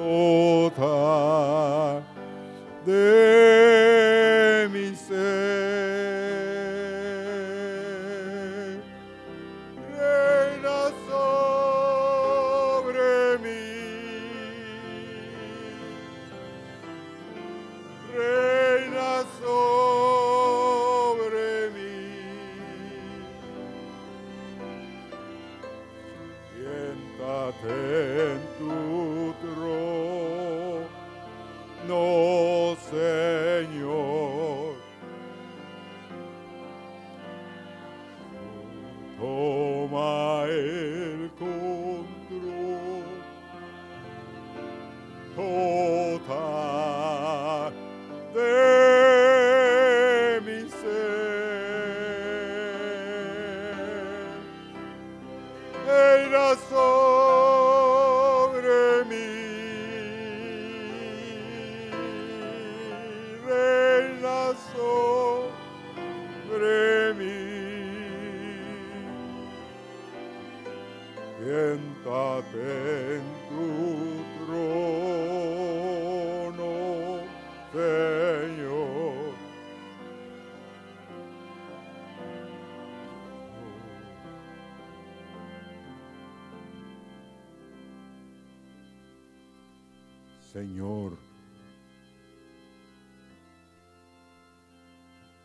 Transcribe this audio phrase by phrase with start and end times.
[0.00, 0.27] Oh.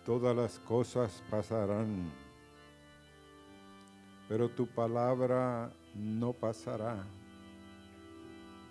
[0.05, 2.11] Todas las cosas pasarán,
[4.27, 7.03] pero tu palabra no pasará.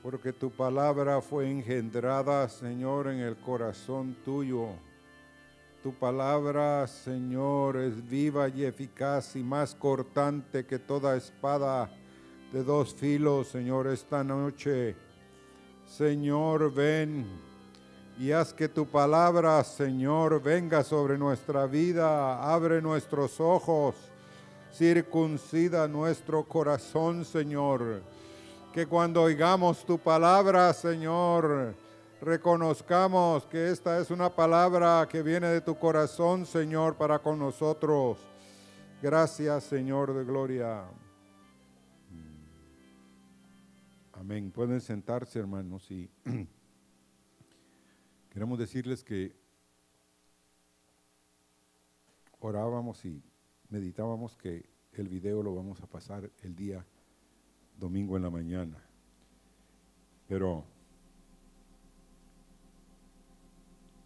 [0.03, 4.71] Porque tu palabra fue engendrada, Señor, en el corazón tuyo.
[5.83, 11.91] Tu palabra, Señor, es viva y eficaz y más cortante que toda espada
[12.53, 14.97] de dos filos, Señor, esta noche.
[15.87, 17.25] Señor, ven
[18.19, 23.95] y haz que tu palabra, Señor, venga sobre nuestra vida, abre nuestros ojos,
[24.73, 28.03] circuncida nuestro corazón, Señor.
[28.73, 31.75] Que cuando oigamos tu palabra, Señor,
[32.21, 38.19] reconozcamos que esta es una palabra que viene de tu corazón, Señor, para con nosotros.
[39.03, 40.85] Gracias, Señor de gloria.
[44.13, 44.53] Amén.
[44.53, 46.09] Pueden sentarse, hermanos, y
[48.33, 49.37] queremos decirles que
[52.41, 53.23] orábamos y
[53.69, 56.83] meditábamos que el video lo vamos a pasar el día
[57.79, 58.83] domingo en la mañana.
[60.27, 60.65] Pero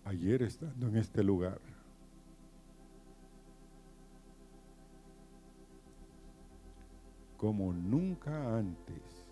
[0.05, 1.61] ayer estando en este lugar,
[7.37, 9.29] como nunca antes,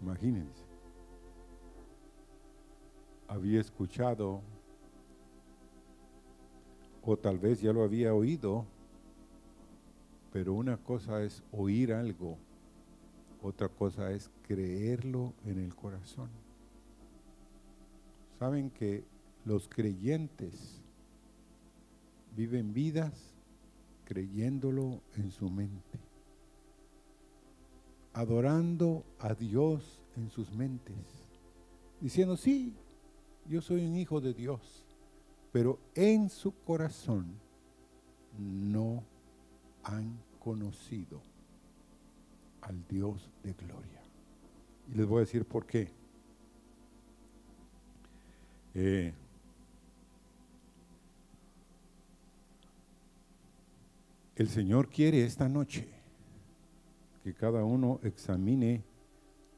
[0.00, 0.67] imagínense,
[3.28, 4.40] había escuchado
[7.02, 8.66] o tal vez ya lo había oído,
[10.32, 12.36] pero una cosa es oír algo,
[13.42, 16.28] otra cosa es creerlo en el corazón.
[18.38, 19.04] Saben que
[19.44, 20.82] los creyentes
[22.36, 23.34] viven vidas
[24.04, 25.98] creyéndolo en su mente,
[28.12, 31.24] adorando a Dios en sus mentes,
[32.00, 32.74] diciendo, sí,
[33.48, 34.84] yo soy un hijo de Dios,
[35.52, 37.26] pero en su corazón
[38.38, 39.02] no
[39.82, 41.22] han conocido
[42.60, 44.02] al Dios de gloria.
[44.92, 45.90] Y les voy a decir por qué.
[48.74, 49.12] Eh,
[54.36, 55.88] el Señor quiere esta noche
[57.24, 58.84] que cada uno examine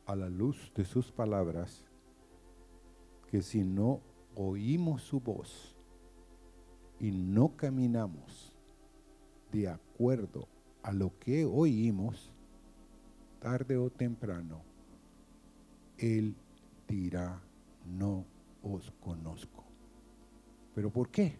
[0.06, 1.84] a la luz de sus palabras
[3.30, 4.00] que si no
[4.34, 5.76] oímos su voz
[6.98, 8.54] y no caminamos
[9.52, 10.48] de acuerdo
[10.82, 12.32] a lo que oímos,
[13.38, 14.62] tarde o temprano,
[15.98, 16.34] Él
[16.88, 17.40] dirá,
[17.86, 18.24] no
[18.62, 19.64] os conozco.
[20.74, 21.36] ¿Pero por qué?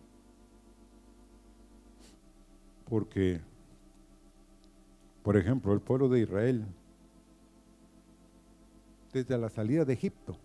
[2.89, 3.41] Porque,
[5.23, 6.67] por ejemplo, el pueblo de Israel,
[9.13, 10.37] desde la salida de Egipto,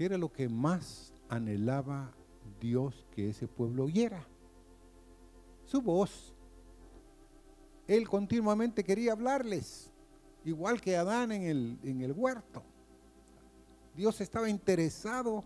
[0.00, 2.10] ¿qué era lo que más anhelaba
[2.58, 4.26] Dios que ese pueblo oyera?
[5.66, 6.34] Su voz.
[7.86, 9.92] Él continuamente quería hablarles,
[10.42, 12.62] igual que Adán en el, en el huerto.
[13.94, 15.44] Dios estaba interesado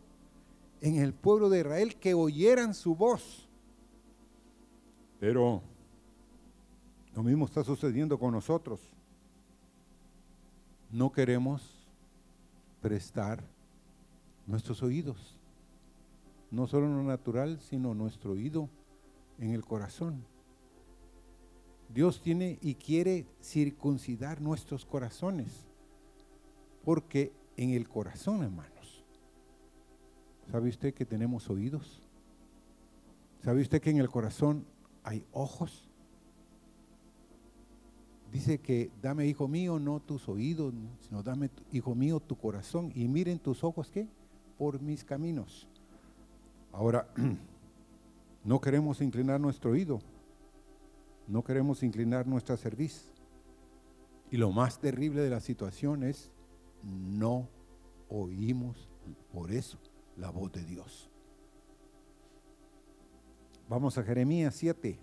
[0.80, 3.48] en el pueblo de Israel que oyeran su voz.
[5.18, 5.62] Pero
[7.12, 8.80] lo mismo está sucediendo con nosotros.
[10.92, 11.88] No queremos
[12.80, 13.52] prestar
[14.46, 15.36] nuestros oídos,
[16.50, 18.68] no solo lo natural, sino nuestro oído
[19.38, 20.24] en el corazón.
[21.88, 25.66] Dios tiene y quiere circuncidar nuestros corazones,
[26.84, 29.04] porque en el corazón, hermanos,
[30.50, 32.02] ¿sabe usted que tenemos oídos?
[33.42, 34.64] ¿Sabe usted que en el corazón
[35.02, 35.88] hay ojos?
[38.32, 42.90] Dice que dame, hijo mío, no tus oídos, sino dame, hijo mío, tu corazón.
[42.94, 44.08] Y miren tus ojos, ¿qué?
[44.58, 45.68] Por mis caminos.
[46.72, 47.08] Ahora,
[48.44, 50.00] no queremos inclinar nuestro oído,
[51.26, 53.10] no queremos inclinar nuestra cerviz.
[54.30, 56.32] Y lo más terrible de la situación es,
[56.82, 57.48] no
[58.08, 58.88] oímos
[59.32, 59.78] por eso
[60.16, 61.10] la voz de Dios.
[63.68, 64.98] Vamos a Jeremías 7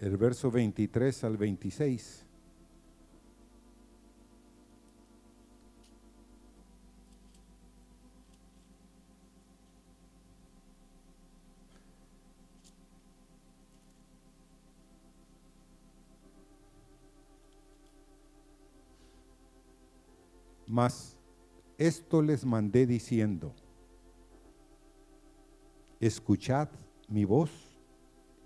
[0.00, 2.27] el verso 23 al 26.
[20.78, 21.16] Mas
[21.76, 23.52] esto les mandé diciendo,
[25.98, 26.68] escuchad
[27.08, 27.50] mi voz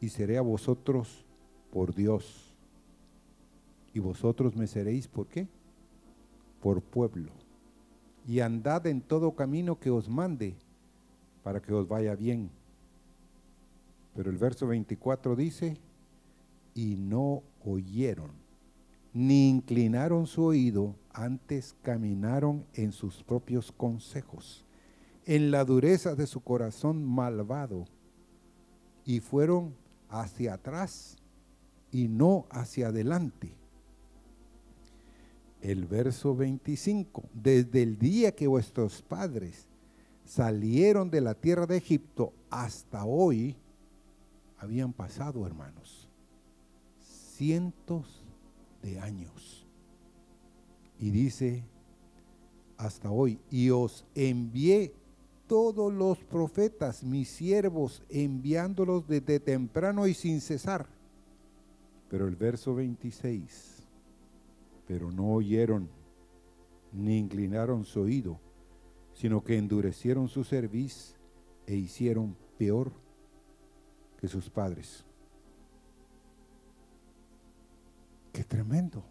[0.01, 1.27] y seré a vosotros
[1.71, 2.57] por Dios.
[3.93, 5.47] Y vosotros me seréis, ¿por qué?
[6.63, 7.33] Por pueblo.
[8.27, 10.55] Y andad en todo camino que os mande,
[11.43, 12.49] para que os vaya bien.
[14.17, 15.77] Pero el verso 24 dice,
[16.75, 18.31] y no oyeron,
[19.13, 24.65] ni inclinaron su oído, antes caminaron en sus propios consejos,
[25.25, 27.85] en la dureza de su corazón malvado,
[29.05, 29.75] y fueron
[30.09, 31.17] hacia atrás
[31.91, 33.55] y no hacia adelante.
[35.61, 39.69] El verso 25, desde el día que vuestros padres
[40.25, 43.57] salieron de la tierra de Egipto hasta hoy,
[44.59, 46.09] habían pasado, hermanos,
[47.01, 48.25] cientos
[48.83, 49.62] de años.
[51.03, 51.65] Y dice,
[52.79, 54.95] hasta hoy, y os envié
[55.47, 60.89] todos los profetas, mis siervos, enviándolos desde temprano y sin cesar
[62.13, 63.87] pero el verso 26,
[64.87, 65.89] pero no oyeron
[66.93, 68.39] ni inclinaron su oído,
[69.15, 71.17] sino que endurecieron su cerviz
[71.67, 72.93] e hicieron peor
[74.21, 75.07] que sus padres.
[78.31, 79.03] Qué tremendo.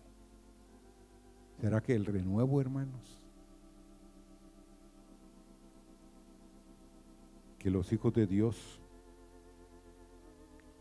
[1.62, 3.22] ¿Será que el renuevo, hermanos?
[7.60, 8.82] Que los hijos de Dios,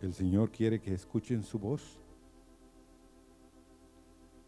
[0.01, 2.01] el Señor quiere que escuchen su voz.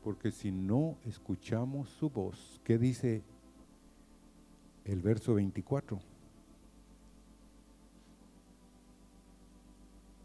[0.02, 3.22] Porque si no escuchamos su voz, ¿qué dice
[4.86, 6.00] el verso 24?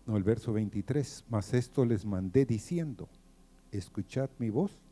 [0.05, 1.25] No, el verso 23.
[1.29, 3.09] Mas esto les mandé diciendo,
[3.73, 4.86] escuchad mi voz.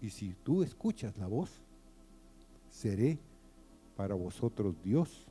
[0.00, 1.62] Y si tú escuchas la voz,
[2.68, 3.18] seré
[3.96, 5.26] para vosotros Dios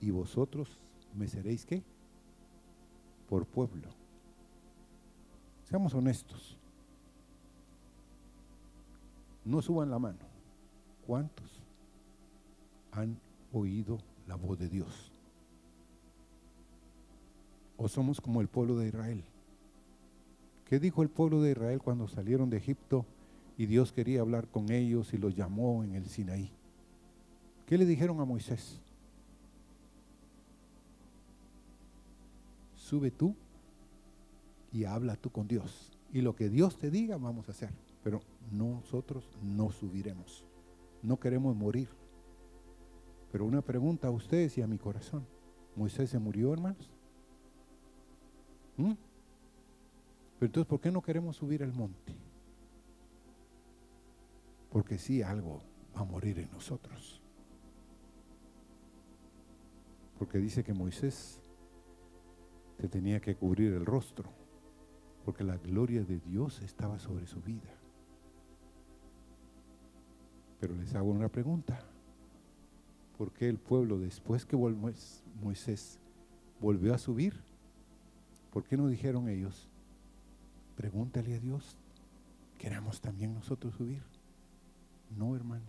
[0.00, 0.68] y vosotros
[1.14, 1.82] me seréis qué?
[3.28, 3.88] Por pueblo.
[5.64, 6.58] Seamos honestos.
[9.44, 10.18] No suban la mano.
[11.06, 11.62] ¿Cuántos
[12.92, 13.18] han
[13.52, 15.12] oído la voz de Dios?
[17.76, 19.24] ¿O somos como el pueblo de Israel?
[20.66, 23.04] ¿Qué dijo el pueblo de Israel cuando salieron de Egipto
[23.62, 26.50] y Dios quería hablar con ellos y los llamó en el Sinaí?
[27.66, 28.80] ¿Qué le dijeron a Moisés?
[32.74, 33.36] Sube tú
[34.72, 35.92] y habla tú con Dios.
[36.12, 37.70] Y lo que Dios te diga vamos a hacer
[38.02, 40.44] pero nosotros no subiremos.
[41.02, 41.88] No queremos morir.
[43.30, 45.24] Pero una pregunta a ustedes y a mi corazón.
[45.76, 46.90] ¿Moisés se murió, hermanos?
[48.76, 48.92] ¿Mm?
[50.38, 52.12] Pero entonces, ¿por qué no queremos subir al monte?
[54.72, 55.60] Porque sí, algo
[55.94, 57.20] va a morir en nosotros.
[60.18, 61.40] Porque dice que Moisés
[62.80, 64.30] se tenía que cubrir el rostro,
[65.26, 67.68] porque la gloria de Dios estaba sobre su vida.
[70.58, 71.84] Pero les hago una pregunta.
[73.18, 76.00] ¿Por qué el pueblo, después que Moisés
[76.60, 77.34] volvió a subir,
[78.50, 79.68] por qué no dijeron ellos,
[80.76, 81.76] pregúntale a Dios,
[82.58, 84.11] queremos también nosotros subir?
[85.16, 85.68] No, hermanos.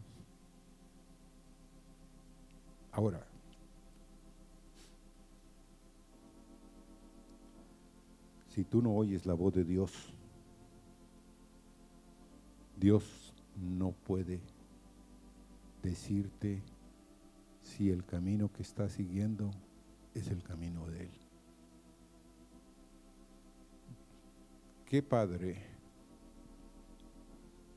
[2.91, 3.25] Ahora,
[8.49, 10.13] si tú no oyes la voz de Dios,
[12.77, 14.41] Dios no puede
[15.81, 16.61] decirte
[17.63, 19.49] si el camino que está siguiendo
[20.13, 21.11] es el camino de Él.
[24.85, 25.57] ¿Qué padre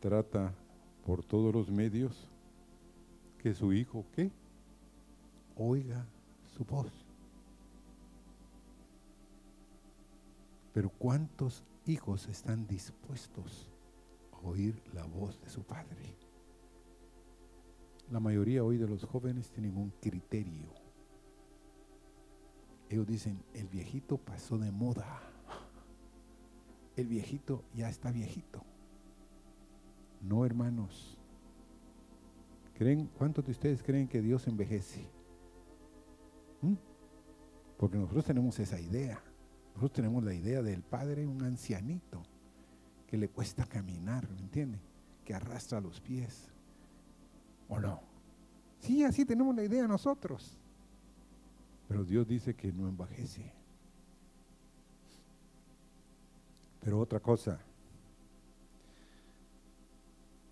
[0.00, 0.52] trata
[1.06, 2.28] por todos los medios
[3.38, 4.04] que su hijo.
[5.54, 6.04] Oiga
[6.56, 6.92] su voz.
[10.74, 13.70] Pero ¿cuántos hijos están dispuestos
[14.32, 16.16] a oír la voz de su padre?
[18.10, 20.74] La mayoría hoy de los jóvenes tienen un criterio.
[22.90, 25.22] Ellos dicen, el viejito pasó de moda.
[26.96, 28.64] El viejito ya está viejito.
[30.20, 31.18] No, hermanos.
[32.74, 35.08] ¿Creen, ¿Cuántos de ustedes creen que Dios envejece?
[36.60, 36.74] ¿Mm?
[37.76, 39.22] Porque nosotros tenemos esa idea.
[39.68, 42.22] Nosotros tenemos la idea del padre, un ancianito,
[43.06, 44.80] que le cuesta caminar, ¿me entiende?
[45.24, 46.50] Que arrastra los pies.
[47.68, 48.00] ¿O no?
[48.80, 50.58] Sí, así tenemos la idea nosotros.
[51.88, 53.52] Pero Dios dice que no envejece.
[56.80, 57.60] Pero otra cosa,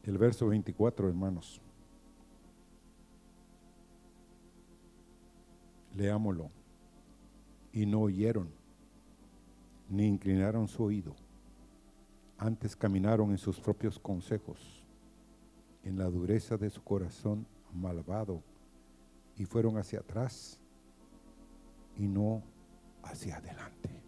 [0.05, 1.61] el verso 24, hermanos.
[5.95, 6.51] Leámoslo.
[7.73, 8.51] Y no oyeron,
[9.89, 11.15] ni inclinaron su oído.
[12.37, 14.85] Antes caminaron en sus propios consejos,
[15.83, 18.43] en la dureza de su corazón malvado,
[19.37, 20.61] y fueron hacia atrás
[21.97, 22.43] y no
[23.03, 24.04] hacia adelante.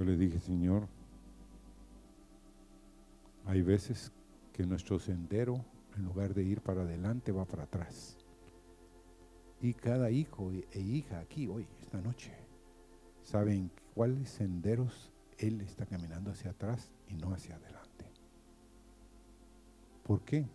[0.00, 0.88] Yo le dije, Señor,
[3.44, 4.10] hay veces
[4.50, 5.62] que nuestro sendero,
[5.94, 8.16] en lugar de ir para adelante, va para atrás.
[9.60, 12.32] Y cada hijo e hija aquí hoy, esta noche,
[13.22, 18.06] saben cuáles senderos Él está caminando hacia atrás y no hacia adelante.
[20.02, 20.46] ¿Por qué?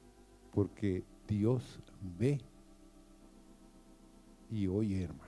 [0.55, 1.81] Porque Dios
[2.17, 2.41] ve
[4.49, 5.24] y oye, hermanos.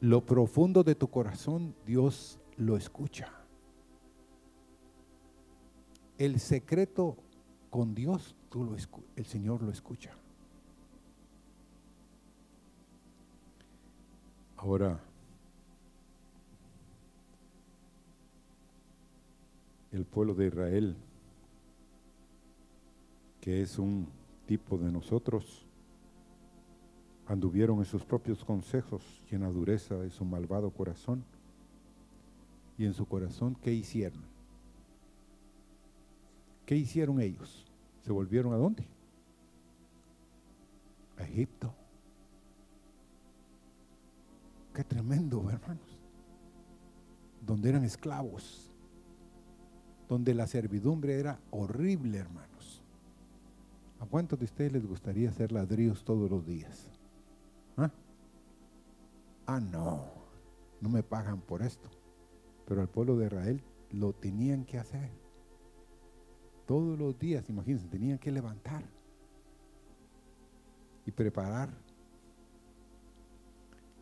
[0.00, 3.32] Lo profundo de tu corazón, Dios lo escucha.
[6.18, 7.16] El secreto
[7.70, 8.76] con Dios, tú lo
[9.16, 10.12] el Señor lo escucha.
[14.56, 14.98] Ahora,
[19.92, 20.96] el pueblo de Israel,
[23.40, 24.08] que es un
[24.46, 25.65] tipo de nosotros,
[27.26, 31.24] anduvieron en sus propios consejos y en la dureza de su malvado corazón.
[32.78, 34.22] Y en su corazón, ¿qué hicieron?
[36.64, 37.64] ¿Qué hicieron ellos?
[38.02, 38.86] ¿Se volvieron a dónde?
[41.16, 41.72] A Egipto.
[44.74, 45.98] Qué tremendo, hermanos.
[47.40, 48.70] Donde eran esclavos.
[50.08, 52.82] Donde la servidumbre era horrible, hermanos.
[53.98, 56.90] ¿A cuántos de ustedes les gustaría hacer ladrillos todos los días?
[59.46, 59.60] ¿Ah?
[59.60, 60.04] no,
[60.80, 61.88] no me pagan por esto.
[62.66, 65.10] Pero al pueblo de Israel lo tenían que hacer.
[66.66, 68.84] Todos los días, imagínense, tenían que levantar
[71.04, 71.70] y preparar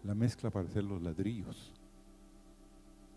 [0.02, 1.74] la mezcla para hacer los ladrillos.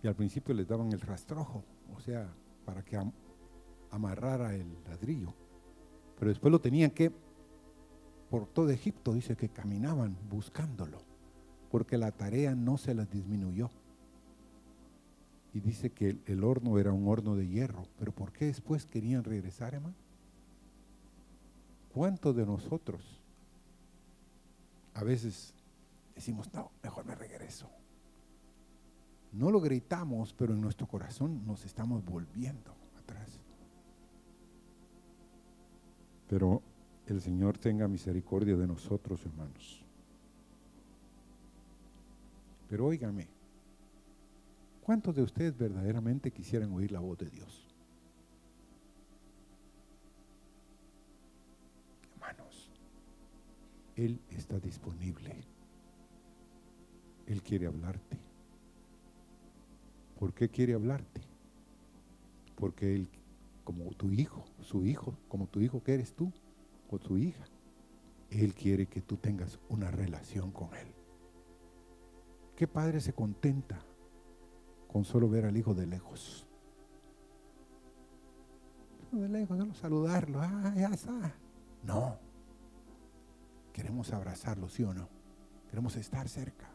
[0.03, 1.63] Y al principio les daban el rastrojo,
[1.95, 2.29] o sea,
[2.65, 2.99] para que
[3.89, 5.33] amarrara el ladrillo.
[6.19, 7.11] Pero después lo tenían que
[8.29, 10.99] por todo Egipto, dice que caminaban buscándolo,
[11.69, 13.69] porque la tarea no se les disminuyó.
[15.53, 19.23] Y dice que el, horno era un horno de hierro, pero ¿por qué después querían
[19.23, 19.95] regresar, hermano?
[21.93, 23.21] ¿Cuántos de nosotros
[24.93, 25.53] a veces
[26.13, 27.69] decimos, no, mejor me regreso?
[29.31, 33.39] No lo gritamos, pero en nuestro corazón nos estamos volviendo atrás.
[36.27, 36.61] Pero
[37.07, 39.86] el Señor tenga misericordia de nosotros, hermanos.
[42.69, 43.27] Pero óigame,
[44.81, 47.67] ¿cuántos de ustedes verdaderamente quisieran oír la voz de Dios?
[52.13, 52.69] Hermanos,
[53.95, 55.35] Él está disponible.
[57.25, 58.17] Él quiere hablarte.
[60.19, 61.21] ¿Por qué quiere hablarte?
[62.55, 63.09] Porque Él,
[63.63, 66.31] como tu hijo, su hijo, como tu hijo que eres tú,
[66.89, 67.45] o tu hija.
[68.29, 70.96] Él quiere que tú tengas una relación con Él.
[72.57, 73.77] ¿Qué padre se contenta
[74.91, 76.47] con solo ver al hijo de lejos?
[79.11, 80.41] De lejos, solo saludarlo.
[80.41, 81.35] Ah, ya está.
[81.83, 82.17] No.
[83.71, 85.07] Queremos abrazarlo, ¿sí o no?
[85.69, 86.67] Queremos estar cerca.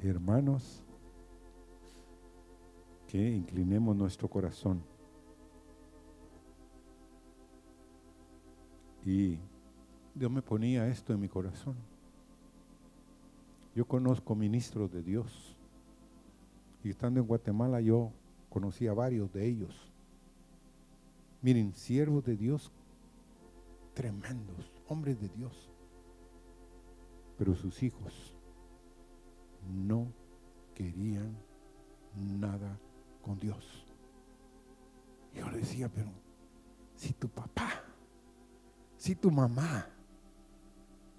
[0.00, 0.82] Hermanos,
[3.06, 4.82] que inclinemos nuestro corazón
[9.04, 9.38] y
[10.14, 11.93] Dios me ponía esto en mi corazón.
[13.74, 15.56] Yo conozco ministros de Dios
[16.82, 18.12] y estando en Guatemala yo
[18.48, 19.92] conocí a varios de ellos.
[21.42, 22.70] Miren, siervos de Dios
[23.94, 25.70] tremendos, hombres de Dios.
[27.36, 28.36] Pero sus hijos
[29.68, 30.12] no
[30.74, 31.36] querían
[32.14, 32.78] nada
[33.22, 33.86] con Dios.
[35.34, 36.12] Yo le decía, pero
[36.94, 37.82] si tu papá,
[38.96, 39.88] si tu mamá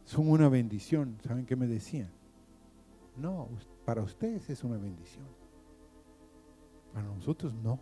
[0.06, 2.15] son una bendición, ¿saben qué me decían?
[3.18, 3.50] No,
[3.86, 5.26] para ustedes es una bendición.
[6.94, 7.80] Para nosotros no.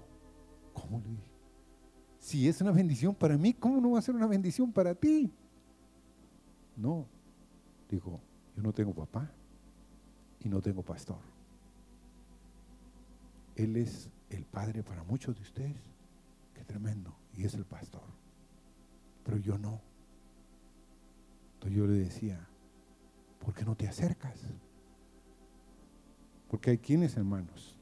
[0.74, 1.32] ¿Cómo le dije?
[2.20, 5.32] Si es una bendición para mí, ¿cómo no va a ser una bendición para ti?
[6.75, 7.06] No,
[7.90, 8.22] dijo,
[8.56, 9.30] yo no tengo papá
[10.40, 11.20] y no tengo pastor.
[13.56, 15.94] Él es el padre para muchos de ustedes.
[16.54, 17.16] Qué tremendo.
[17.36, 18.04] Y es el pastor.
[19.24, 19.82] Pero yo no.
[21.56, 22.48] Entonces yo le decía,
[23.40, 24.40] ¿por qué no te acercas?
[26.54, 27.76] Porque hay quienes, hermanos,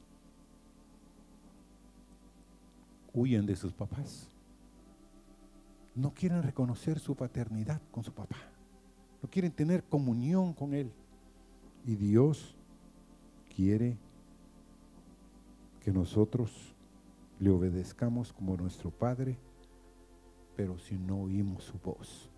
[3.12, 4.30] huyen de sus papás.
[5.94, 8.38] No quieren reconocer su paternidad con su papá.
[9.22, 10.90] No quieren tener comunión con él.
[11.84, 12.56] Y Dios
[13.54, 13.98] quiere
[15.82, 16.74] que nosotros
[17.40, 19.36] le obedezcamos como nuestro Padre,
[20.56, 22.30] pero si no oímos su voz,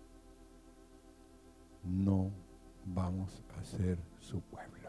[1.81, 2.29] no
[2.83, 4.84] vamos a ser su pueblo.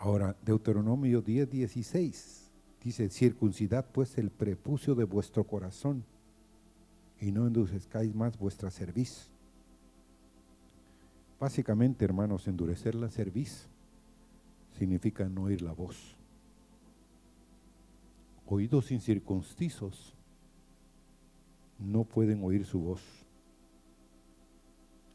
[0.00, 2.50] Ahora, Deuteronomio 10, 16
[2.82, 6.06] dice, circuncidad pues el prepucio de vuestro corazón
[7.20, 9.28] y no endurezcáis más vuestra cerviz.
[11.38, 13.68] Básicamente, hermanos, endurecer la cerviz
[14.78, 16.16] significa no oír la voz.
[18.46, 20.14] Oídos incircuncisos
[21.78, 23.02] no pueden oír su voz.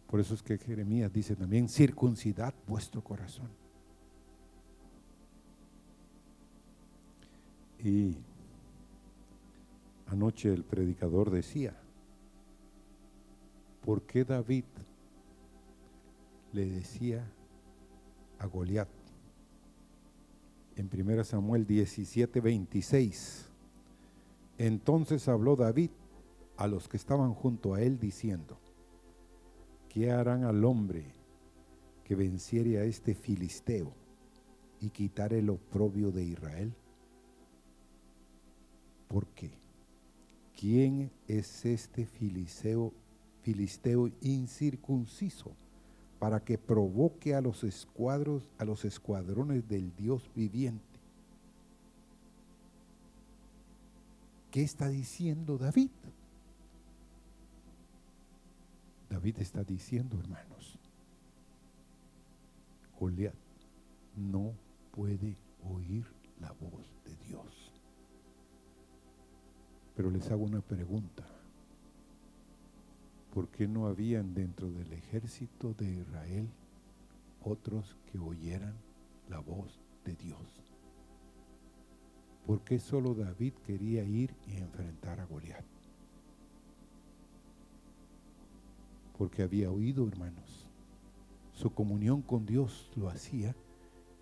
[0.06, 3.65] Por eso es que Jeremías dice también, circuncidad vuestro corazón.
[7.84, 8.18] Y
[10.08, 11.76] anoche el predicador decía,
[13.84, 14.66] ¿por qué David
[16.54, 17.30] le decía
[18.40, 18.88] a Goliat
[20.76, 23.50] en 1 Samuel 17, 26.
[24.58, 25.92] Entonces habló David
[26.58, 28.58] a los que estaban junto a él diciendo,
[29.90, 31.06] ¿qué harán al hombre
[32.04, 33.94] que venciere a este filisteo
[34.80, 36.74] y quitare el oprobio de Israel?
[39.08, 39.52] ¿Por qué?
[40.60, 42.94] ¿Quién es este filisteo,
[43.42, 45.56] filisteo incircunciso?
[46.20, 51.00] para que provoque a los escuadros, a los escuadrones del Dios viviente.
[54.52, 55.92] ¿Qué está diciendo David?
[59.10, 60.80] David está diciendo, hermanos,
[63.00, 63.36] Goliat
[64.16, 64.54] no
[64.92, 66.06] puede oír
[66.40, 67.65] la voz de Dios.
[69.96, 71.26] Pero les hago una pregunta.
[73.36, 76.48] ¿por qué no habían dentro del ejército de Israel
[77.44, 78.74] otros que oyeran
[79.28, 80.40] la voz de Dios?
[82.48, 85.66] ¿Por qué solo David quería ir y enfrentar a Goliat?
[89.18, 90.66] Porque había oído, hermanos,
[91.52, 93.54] su comunión con Dios lo hacía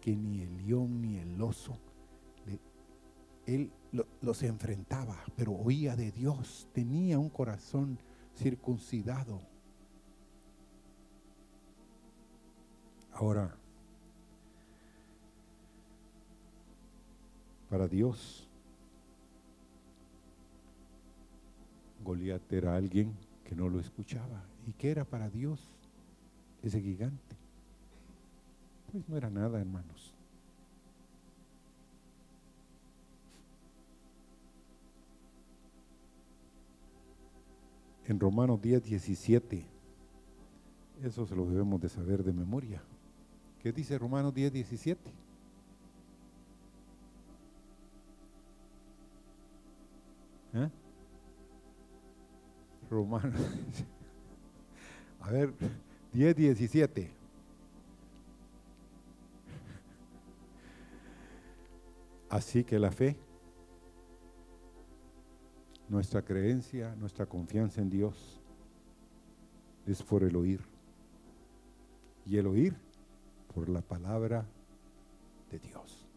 [0.02, 1.78] que ni el león ni el oso,
[3.46, 3.72] él
[4.22, 8.00] los enfrentaba, pero oía de Dios, tenía un corazón
[8.36, 9.42] circuncidado.
[13.12, 13.56] Ahora,
[17.70, 18.48] para Dios,
[22.04, 24.44] Goliat era alguien que no lo escuchaba.
[24.66, 25.60] ¿Y qué era para Dios
[26.62, 27.36] ese gigante?
[28.92, 30.14] Pues no era nada, hermanos.
[38.08, 39.66] En Romanos 10, 17.
[41.04, 42.82] Eso se lo debemos de saber de memoria.
[43.60, 45.12] ¿Qué dice Romanos 10, 17?
[50.56, 50.70] ¿Eh?
[52.90, 53.34] Romanos.
[55.22, 55.54] A ver,
[56.12, 57.10] 10, 17.
[62.30, 63.16] Así que la fe
[65.90, 68.42] nuestra creencia, nuestra confianza en Dios
[69.86, 70.62] es por el oír.
[72.26, 72.76] Y el oír
[73.54, 74.46] por la palabra
[75.52, 76.08] de Dios.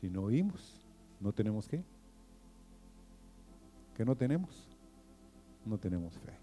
[0.00, 0.86] Si no oímos,
[1.20, 1.82] no tenemos qué.
[3.94, 4.76] ¿Qué no tenemos?
[5.64, 6.36] No tenemos fe.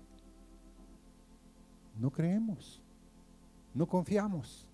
[1.99, 2.81] No creemos.
[3.73, 4.67] No confiamos.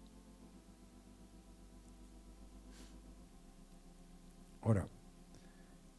[4.61, 4.87] Ahora,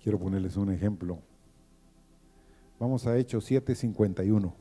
[0.08, 1.18] quiero ponerles un ejemplo.
[2.80, 4.54] Vamos a Hechos 7:51.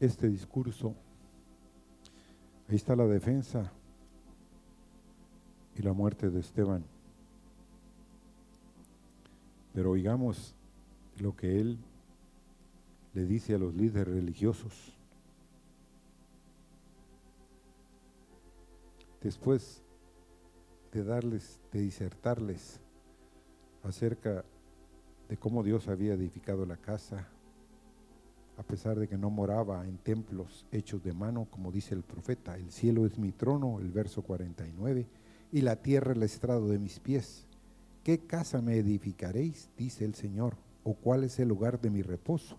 [0.00, 0.94] este discurso.
[2.68, 3.72] Ahí está la defensa
[5.74, 6.97] y la muerte de Esteban.
[9.78, 10.56] Pero oigamos
[11.20, 11.78] lo que él
[13.14, 14.98] le dice a los líderes religiosos.
[19.22, 19.84] Después
[20.90, 22.80] de darles, de disertarles
[23.84, 24.44] acerca
[25.28, 27.28] de cómo Dios había edificado la casa,
[28.56, 32.56] a pesar de que no moraba en templos hechos de mano, como dice el profeta,
[32.56, 35.06] el cielo es mi trono, el verso 49,
[35.52, 37.47] y la tierra el estrado de mis pies.
[38.08, 39.68] ¿Qué casa me edificaréis?
[39.76, 42.56] dice el Señor, o cuál es el lugar de mi reposo.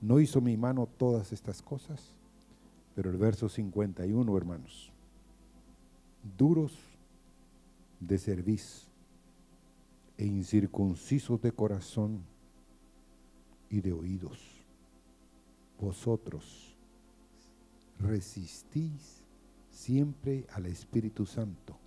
[0.00, 2.16] ¿No hizo mi mano todas estas cosas?
[2.96, 4.90] Pero el verso 51, hermanos,
[6.36, 6.76] duros
[8.00, 8.88] de cerviz
[10.16, 12.24] e incircuncisos de corazón
[13.70, 14.40] y de oídos
[15.80, 16.74] vosotros
[18.00, 19.22] resistís
[19.70, 21.78] siempre al Espíritu Santo,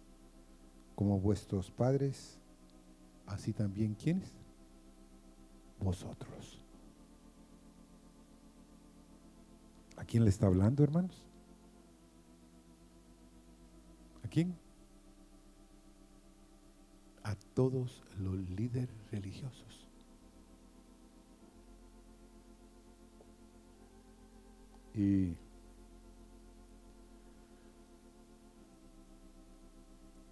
[0.95, 2.37] como vuestros padres,
[3.31, 4.33] así también quienes?
[5.79, 6.59] Vosotros.
[9.97, 11.23] ¿A quién le está hablando, hermanos?
[14.23, 14.55] ¿A quién?
[17.23, 19.87] A todos los líderes religiosos.
[24.93, 25.35] Y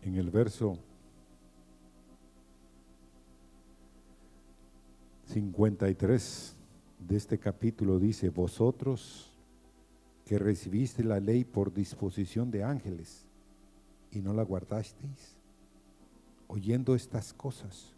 [0.01, 0.77] en el verso
[5.29, 6.55] 53
[7.07, 9.31] de este capítulo dice, vosotros
[10.25, 13.27] que recibiste la ley por disposición de ángeles
[14.11, 15.37] y no la guardasteis,
[16.47, 17.93] oyendo estas cosas,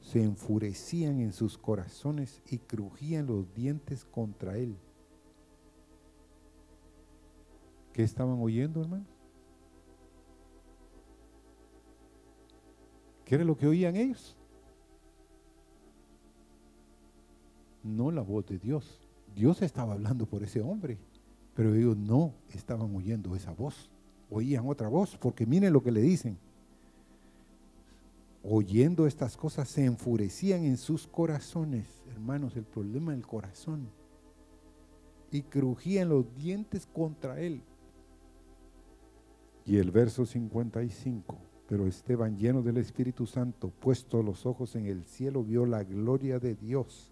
[0.00, 4.74] se enfurecían en sus corazones y crujían los dientes contra él.
[7.92, 9.04] ¿Qué estaban oyendo, hermano?
[13.26, 14.38] ¿Qué era lo que oían ellos?
[17.82, 19.00] No la voz de Dios.
[19.34, 20.98] Dios estaba hablando por ese hombre,
[21.54, 23.90] pero ellos no estaban oyendo esa voz.
[24.30, 26.38] Oían otra voz, porque miren lo que le dicen.
[28.44, 31.86] Oyendo estas cosas se enfurecían en sus corazones.
[32.10, 33.88] Hermanos, el problema del corazón.
[35.30, 37.62] Y crujían los dientes contra él.
[39.64, 45.04] Y el verso 55, pero Esteban lleno del Espíritu Santo, puesto los ojos en el
[45.04, 47.11] cielo, vio la gloria de Dios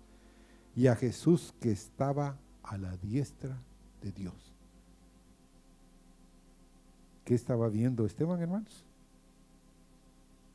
[0.74, 3.58] y a Jesús que estaba a la diestra
[4.02, 4.54] de Dios.
[7.24, 8.84] ¿Qué estaba viendo Esteban, hermanos?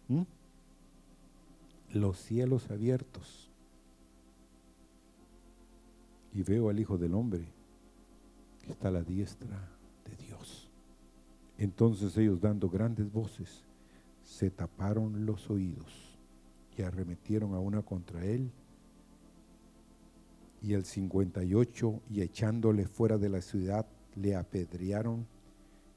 [0.08, 0.24] ¿Mm?
[1.94, 3.50] Los cielos abiertos.
[6.34, 7.48] Y veo al Hijo del Hombre
[8.64, 9.70] que está a la diestra
[10.04, 10.70] de Dios.
[11.58, 13.64] Entonces ellos dando grandes voces,
[14.24, 16.18] se taparon los oídos
[16.78, 18.52] y arremetieron a una contra él.
[20.66, 25.28] Y el 58, y echándole fuera de la ciudad, le apedrearon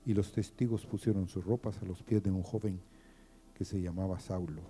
[0.04, 2.78] y los testigos pusieron sus ropas a los pies de un joven
[3.54, 4.60] que se llamaba Saulo.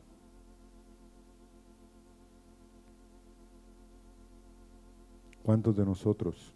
[5.42, 6.54] ¿Cuántos de nosotros,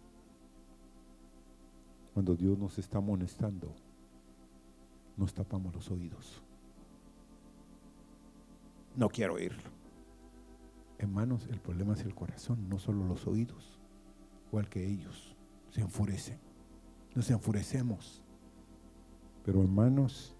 [2.13, 3.75] cuando Dios nos está amonestando,
[5.17, 6.41] nos tapamos los oídos.
[8.95, 9.82] No quiero oírlo.
[10.97, 13.79] Hermanos, el problema es el corazón, no solo los oídos,
[14.47, 15.35] igual que ellos.
[15.69, 16.39] Se enfurecen.
[17.15, 18.21] Nos enfurecemos.
[19.43, 20.35] Pero hermanos,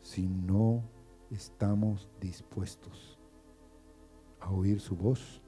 [0.00, 0.82] si no
[1.30, 3.18] estamos dispuestos
[4.40, 5.42] a oír su voz,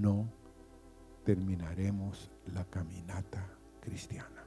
[0.00, 0.28] no
[1.24, 3.48] terminaremos la caminata
[3.80, 4.44] cristiana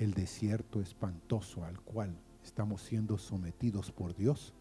[0.00, 4.54] el desierto espantoso al cual estamos siendo sometidos por Dios,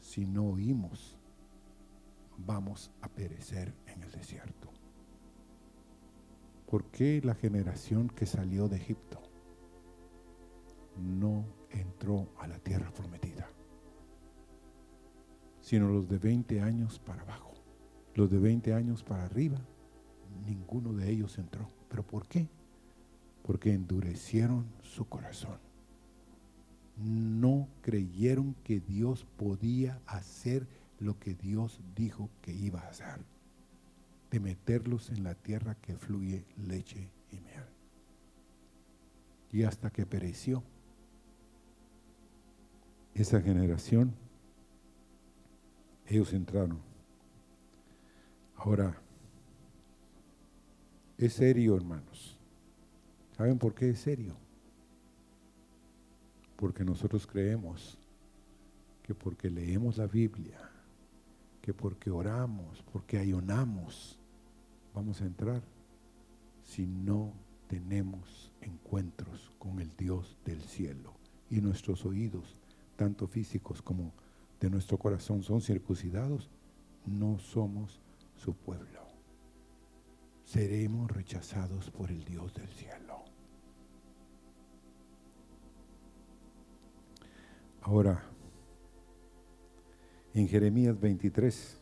[0.00, 1.18] si no oímos,
[2.38, 4.70] vamos a perecer en el desierto.
[6.66, 9.20] ¿Por qué la generación que salió de Egipto
[11.00, 13.48] no entró a la tierra prometida,
[15.60, 17.54] sino los de 20 años para abajo.
[18.14, 19.60] Los de 20 años para arriba,
[20.46, 21.68] ninguno de ellos entró.
[21.88, 22.48] ¿Pero por qué?
[23.42, 25.58] Porque endurecieron su corazón.
[26.96, 30.66] No creyeron que Dios podía hacer
[31.00, 33.24] lo que Dios dijo que iba a hacer,
[34.30, 37.64] de meterlos en la tierra que fluye leche y miel.
[39.50, 40.62] Y hasta que pereció
[43.14, 44.14] esa generación,
[46.06, 46.78] ellos entraron.
[48.56, 49.00] Ahora,
[51.18, 52.38] es serio, hermanos.
[53.36, 54.36] ¿Saben por qué es serio?
[56.56, 57.98] Porque nosotros creemos
[59.02, 60.69] que porque leemos la Biblia,
[61.60, 64.18] que porque oramos, porque ayunamos,
[64.94, 65.62] vamos a entrar
[66.64, 67.32] si no
[67.68, 71.14] tenemos encuentros con el Dios del cielo
[71.50, 72.60] y nuestros oídos,
[72.96, 74.12] tanto físicos como
[74.60, 76.50] de nuestro corazón, son circuncidados,
[77.06, 78.00] no somos
[78.36, 79.00] su pueblo.
[80.44, 83.24] Seremos rechazados por el Dios del cielo.
[87.82, 88.29] Ahora,
[90.34, 91.76] en Jeremías 23,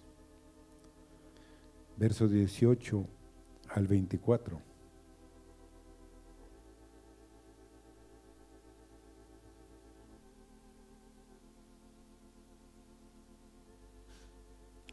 [1.97, 3.07] versos 18
[3.71, 4.61] al 24.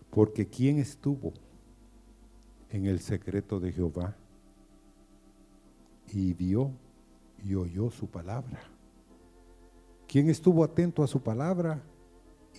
[0.09, 1.33] Porque ¿quién estuvo
[2.69, 4.15] en el secreto de Jehová
[6.13, 6.71] y vio
[7.43, 8.61] y oyó su palabra?
[10.07, 11.83] ¿Quién estuvo atento a su palabra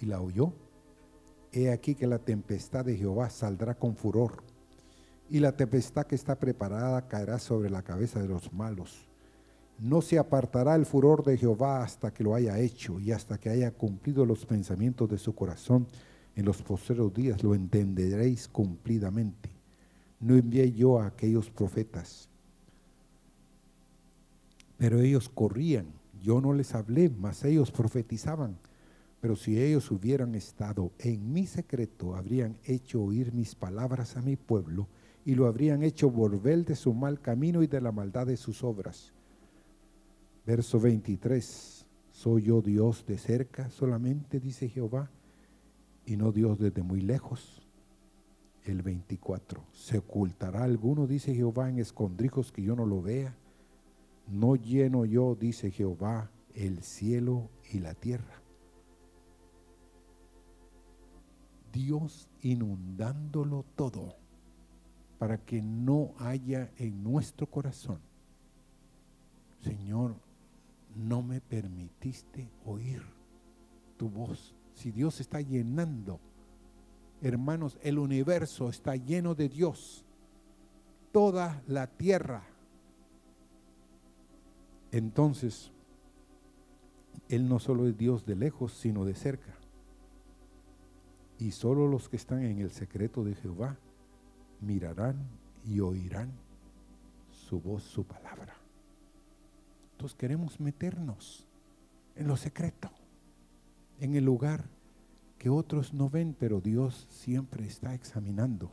[0.03, 0.53] y la oyó?
[1.53, 4.43] He aquí que la tempestad de Jehová saldrá con furor,
[5.29, 9.07] y la tempestad que está preparada caerá sobre la cabeza de los malos.
[9.79, 13.51] No se apartará el furor de Jehová hasta que lo haya hecho y hasta que
[13.51, 15.87] haya cumplido los pensamientos de su corazón.
[16.35, 19.51] En los postreros días lo entenderéis cumplidamente.
[20.21, 22.29] No envié yo a aquellos profetas,
[24.79, 25.87] pero ellos corrían.
[26.23, 28.57] Yo no les hablé, mas ellos profetizaban.
[29.27, 34.37] Pero si ellos hubieran estado en mi secreto, habrían hecho oír mis palabras a mi
[34.37, 34.87] pueblo
[35.25, 38.63] y lo habrían hecho volver de su mal camino y de la maldad de sus
[38.63, 39.13] obras.
[40.47, 41.87] Verso 23.
[42.13, 45.11] ¿Soy yo Dios de cerca solamente, dice Jehová,
[46.07, 47.67] y no Dios desde muy lejos?
[48.63, 49.61] El 24.
[49.73, 53.35] ¿Se ocultará alguno, dice Jehová, en escondrijos que yo no lo vea?
[54.29, 58.46] No lleno yo, dice Jehová, el cielo y la tierra.
[61.77, 64.17] Dios inundándolo todo
[65.19, 68.01] para que no haya en nuestro corazón,
[69.61, 70.17] Señor,
[70.95, 73.03] no me permitiste oír
[73.99, 74.55] tu voz.
[74.73, 76.19] Si Dios está llenando,
[77.21, 80.07] hermanos, el universo está lleno de Dios,
[81.13, 82.43] toda la tierra.
[84.93, 85.73] Entonces,
[87.29, 89.56] Él no solo es Dios de lejos, sino de cerca
[91.39, 93.79] y solo los que están en el secreto de Jehová
[94.61, 95.29] mirarán
[95.65, 96.33] y oirán
[97.31, 98.57] su voz, su palabra.
[99.93, 101.47] Entonces queremos meternos
[102.15, 102.91] en lo secreto,
[104.01, 104.69] en el lugar
[105.39, 108.71] que otros no ven, pero Dios siempre está examinando.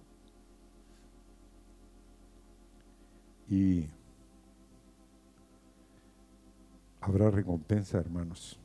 [3.50, 3.88] Y
[7.02, 8.60] habrá recompensa, hermanos,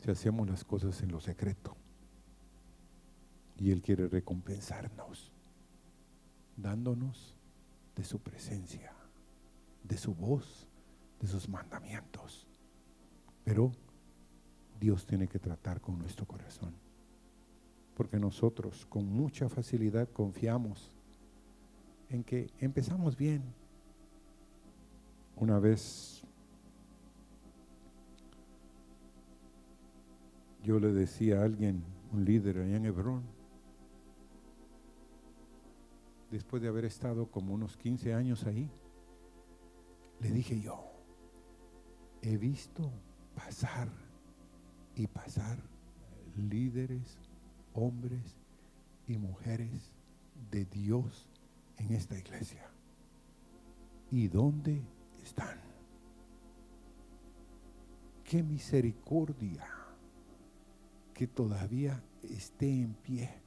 [0.00, 1.76] si hacemos las cosas en lo secreto.
[3.58, 5.32] Y Él quiere recompensarnos,
[6.56, 7.34] dándonos
[7.94, 8.92] de su presencia,
[9.82, 10.68] de su voz,
[11.20, 12.46] de sus mandamientos.
[13.44, 13.72] Pero
[14.78, 16.74] Dios tiene que tratar con nuestro corazón.
[17.94, 20.92] Porque nosotros con mucha facilidad confiamos
[22.10, 23.42] en que empezamos bien.
[25.36, 26.22] Una vez
[30.62, 33.35] yo le decía a alguien, un líder allá en Hebrón,
[36.36, 38.70] después de haber estado como unos 15 años ahí,
[40.20, 40.84] le dije yo,
[42.20, 42.92] he visto
[43.34, 43.88] pasar
[44.94, 45.56] y pasar
[46.36, 47.16] líderes,
[47.72, 48.36] hombres
[49.06, 49.94] y mujeres
[50.50, 51.26] de Dios
[51.78, 52.70] en esta iglesia.
[54.10, 54.82] ¿Y dónde
[55.24, 55.58] están?
[58.24, 59.66] Qué misericordia
[61.14, 63.45] que todavía esté en pie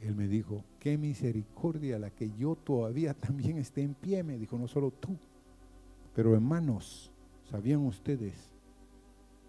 [0.00, 4.58] él me dijo, qué misericordia la que yo todavía también esté en pie, me dijo,
[4.58, 5.16] no solo tú.
[6.14, 7.12] Pero hermanos,
[7.50, 8.34] ¿Sabían ustedes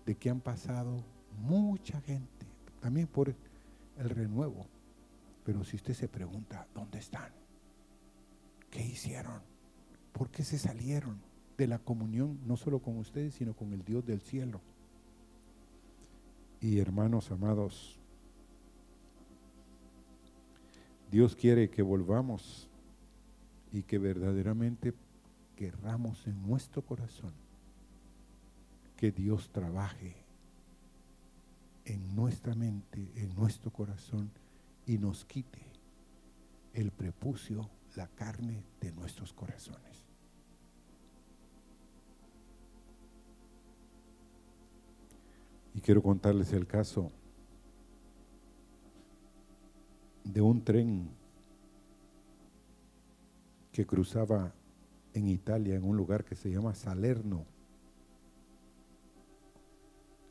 [0.06, 1.04] de que han pasado
[1.42, 2.46] mucha gente?
[2.80, 3.36] También por
[3.98, 4.68] el renuevo.
[5.44, 7.32] Pero si usted se pregunta, ¿dónde están?
[8.70, 9.42] ¿Qué hicieron?
[10.14, 11.20] ¿Por qué se salieron
[11.58, 14.62] de la comunión, no solo con ustedes, sino con el Dios del cielo?
[16.62, 17.99] Y hermanos amados,
[21.12, 22.70] Dios quiere que volvamos
[23.72, 24.94] y que verdaderamente
[25.56, 27.34] querramos en nuestro corazón
[28.96, 30.16] que Dios trabaje
[31.86, 34.30] en nuestra mente, en nuestro corazón
[34.86, 35.62] y nos quite
[36.74, 40.04] el prepucio, la carne de nuestros corazones.
[45.74, 47.12] Y quiero contarles el caso
[50.34, 51.10] de un tren
[53.72, 54.54] que cruzaba
[55.14, 57.46] en Italia, en un lugar que se llama Salerno,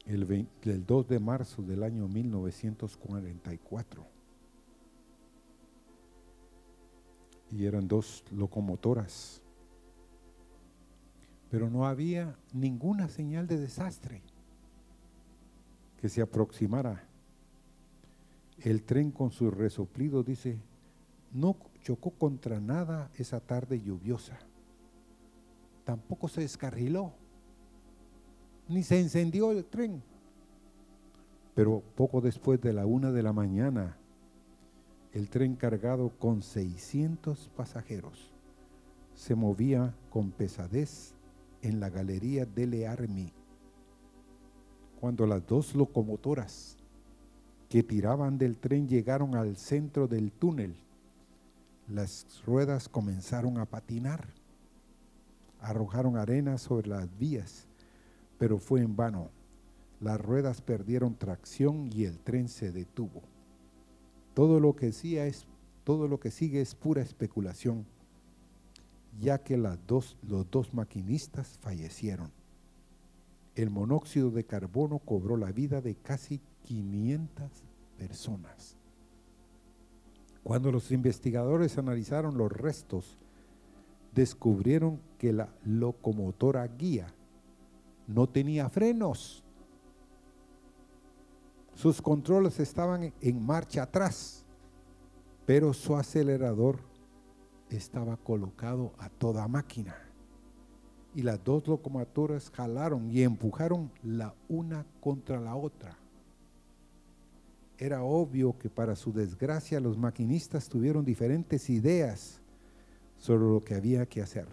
[0.07, 4.07] el, 2 de marzo del año 1944.
[7.51, 9.43] Y eran dos locomotoras.
[11.51, 14.23] Pero no había ninguna señal de desastre
[16.01, 17.08] que se aproximara.
[18.61, 20.61] El tren con su resoplido dice,
[21.33, 24.39] no chocó contra nada esa tarde lluviosa.
[25.85, 27.13] Tampoco se descarriló,
[28.69, 30.03] ni se encendió el tren.
[31.55, 33.97] Pero poco después de la una de la mañana,
[35.13, 38.33] el tren cargado con 600 pasajeros
[39.15, 41.15] se movía con pesadez
[41.63, 43.33] en la galería de Army
[45.01, 46.78] cuando las dos locomotoras
[47.69, 50.75] que tiraban del tren llegaron al centro del túnel,
[51.89, 54.29] las ruedas comenzaron a patinar,
[55.61, 57.67] arrojaron arena sobre las vías,
[58.39, 59.31] pero fue en vano.
[60.01, 63.23] Las ruedas perdieron tracción y el tren se detuvo.
[64.35, 65.47] Todo lo que, es,
[65.83, 67.85] todo lo que sigue es pura especulación,
[69.19, 72.31] ya que los dos maquinistas fallecieron
[73.63, 77.51] el monóxido de carbono cobró la vida de casi 500
[77.99, 78.77] personas.
[80.43, 83.19] Cuando los investigadores analizaron los restos,
[84.15, 87.13] descubrieron que la locomotora guía
[88.07, 89.45] no tenía frenos.
[91.75, 94.45] Sus controles estaban en marcha atrás,
[95.47, 96.79] pero su acelerador
[97.71, 99.95] estaba colocado a toda máquina
[101.15, 105.97] y las dos locomotoras jalaron y empujaron la una contra la otra.
[107.79, 112.41] Era obvio que para su desgracia los maquinistas tuvieron diferentes ideas
[113.19, 114.49] sobre lo que había que hacer.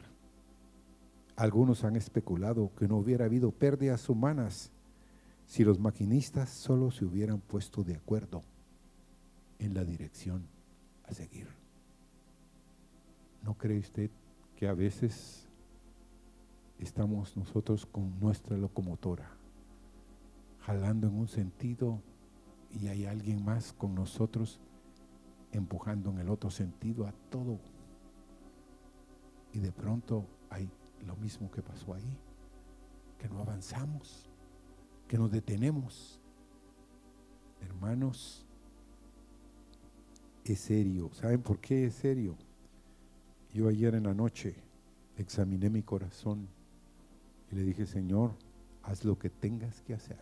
[1.35, 4.71] Algunos han especulado que no hubiera habido pérdidas humanas
[5.47, 8.43] si los maquinistas solo se hubieran puesto de acuerdo
[9.59, 10.47] en la dirección
[11.03, 11.47] a seguir.
[13.43, 14.11] ¿No cree usted
[14.55, 15.47] que a veces
[16.79, 19.29] estamos nosotros con nuestra locomotora,
[20.61, 22.01] jalando en un sentido
[22.79, 24.59] y hay alguien más con nosotros
[25.51, 27.59] empujando en el otro sentido a todo.
[29.53, 30.69] Y de pronto hay
[31.05, 32.17] lo mismo que pasó ahí,
[33.17, 34.29] que no avanzamos,
[35.07, 36.19] que nos detenemos.
[37.61, 38.45] Hermanos,
[40.43, 41.09] es serio.
[41.13, 42.35] ¿Saben por qué es serio?
[43.53, 44.55] Yo ayer en la noche
[45.17, 46.49] examiné mi corazón
[47.51, 48.33] y le dije, Señor,
[48.83, 50.19] haz lo que tengas que hacer,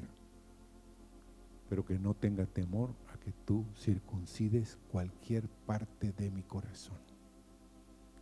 [1.73, 6.99] pero que no tenga temor a que tú circuncides cualquier parte de mi corazón,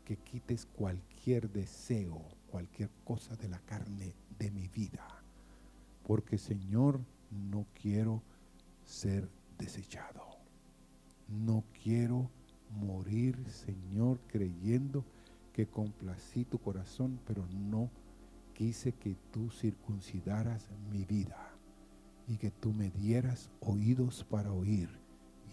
[0.05, 5.05] que quites cualquier deseo, cualquier cosa de la carne de mi vida,
[6.07, 8.23] porque Señor, no quiero
[8.85, 10.23] ser desechado,
[11.27, 12.31] no quiero
[12.69, 15.03] morir, Señor, creyendo
[15.51, 17.91] que complací tu corazón, pero no
[18.53, 21.50] quise que tú circuncidaras mi vida
[22.27, 24.89] y que tú me dieras oídos para oír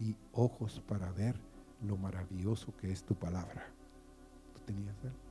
[0.01, 1.37] y ojos para ver
[1.83, 3.67] lo maravilloso que es tu palabra.
[4.55, 5.28] ¿Tú tenías algo?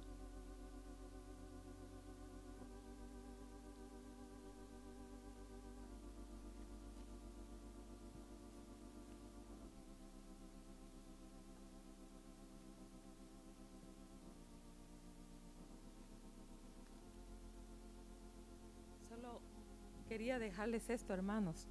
[20.58, 21.68] Dejarles esto, hermanos.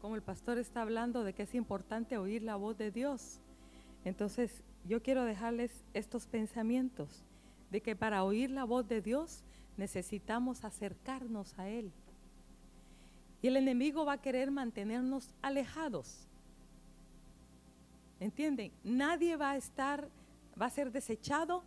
[0.00, 3.40] Como el pastor está hablando de que es importante oír la voz de Dios.
[4.04, 7.24] Entonces, yo quiero dejarles estos pensamientos
[7.72, 9.42] de que para oír la voz de Dios
[9.76, 11.90] necesitamos acercarnos a Él.
[13.42, 16.28] Y el enemigo va a querer mantenernos alejados.
[18.20, 18.70] ¿Entienden?
[18.84, 20.08] Nadie va a estar,
[20.60, 21.64] va a ser desechado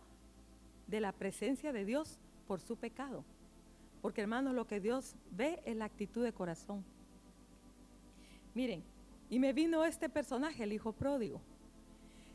[0.86, 3.22] de la presencia de Dios por su pecado.
[4.00, 6.84] Porque hermanos, lo que Dios ve es la actitud de corazón.
[8.54, 8.82] Miren,
[9.30, 11.40] y me vino este personaje, el hijo pródigo.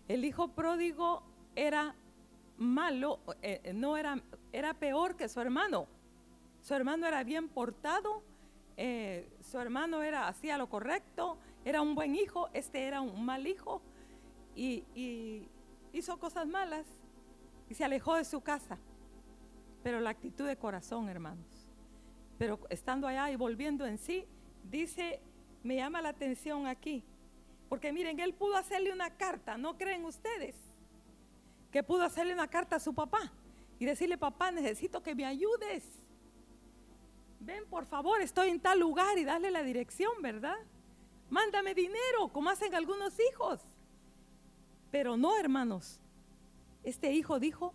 [0.07, 1.23] El hijo pródigo
[1.55, 1.95] era
[2.57, 5.87] malo, eh, no era, era peor que su hermano.
[6.61, 8.23] Su hermano era bien portado,
[8.77, 13.47] eh, su hermano era hacía lo correcto, era un buen hijo, este era un mal
[13.47, 13.81] hijo
[14.55, 15.47] y, y
[15.93, 16.85] hizo cosas malas
[17.69, 18.77] y se alejó de su casa.
[19.83, 21.52] Pero la actitud de corazón, hermanos.
[22.43, 24.27] Pero estando allá y volviendo en sí,
[24.69, 25.21] dice,
[25.63, 27.01] me llama la atención aquí,
[27.69, 30.53] porque miren, él pudo hacerle una carta, ¿no creen ustedes?
[31.71, 33.31] Que pudo hacerle una carta a su papá
[33.79, 35.85] y decirle, papá, necesito que me ayudes.
[37.39, 40.57] Ven, por favor, estoy en tal lugar y darle la dirección, ¿verdad?
[41.29, 43.61] Mándame dinero, como hacen algunos hijos.
[44.91, 46.01] Pero no, hermanos.
[46.83, 47.73] Este hijo dijo,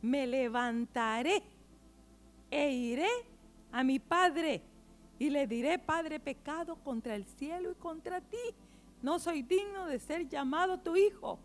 [0.00, 1.42] me levantaré
[2.50, 3.29] e iré
[3.72, 4.62] a mi padre
[5.20, 8.38] y le diré, Padre, pecado contra el cielo y contra ti.
[9.02, 11.38] No soy digno de ser llamado tu hijo.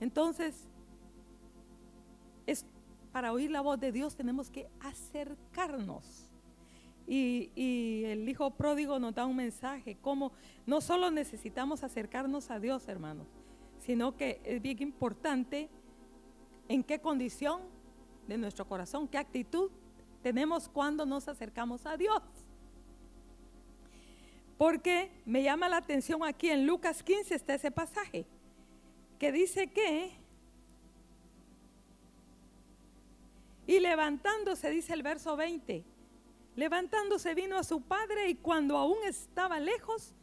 [0.00, 0.68] Entonces,
[2.46, 2.66] es,
[3.12, 6.32] para oír la voz de Dios tenemos que acercarnos.
[7.06, 10.32] Y, y, el hijo pródigo nos da un mensaje, como
[10.66, 13.28] no solo necesitamos acercarnos a Dios, hermanos,
[13.78, 15.68] sino que es bien importante
[16.66, 17.60] en qué condición
[18.26, 19.70] de nuestro corazón, qué actitud
[20.24, 22.22] tenemos cuando nos acercamos a Dios.
[24.56, 28.24] Porque me llama la atención aquí en Lucas 15 está ese pasaje
[29.18, 30.16] que dice que
[33.66, 35.84] y levantándose dice el verso 20
[36.56, 40.14] levantándose vino a su padre y cuando aún estaba lejos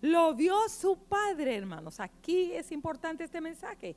[0.00, 3.96] lo vio su padre hermanos aquí es importante este mensaje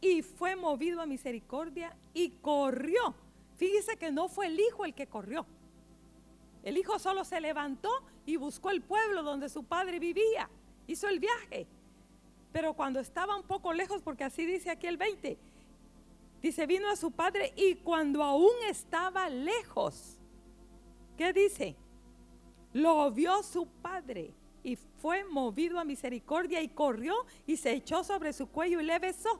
[0.00, 3.14] y fue movido a misericordia y corrió.
[3.60, 5.44] Fíjese que no fue el hijo el que corrió.
[6.62, 7.90] El hijo solo se levantó
[8.24, 10.48] y buscó el pueblo donde su padre vivía.
[10.86, 11.66] Hizo el viaje.
[12.52, 15.36] Pero cuando estaba un poco lejos, porque así dice aquí el 20,
[16.40, 20.16] dice, vino a su padre y cuando aún estaba lejos,
[21.18, 21.76] ¿qué dice?
[22.72, 24.32] Lo vio su padre
[24.62, 27.14] y fue movido a misericordia y corrió
[27.46, 29.38] y se echó sobre su cuello y le besó.